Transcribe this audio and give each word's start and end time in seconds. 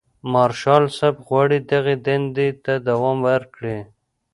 مارشال 0.33 0.83
صاحب 0.97 1.15
غواړي 1.27 1.57
دغې 1.71 1.95
دندې 2.07 2.47
ته 2.63 2.73
دوام 2.87 3.17
ورکړي. 3.29 3.79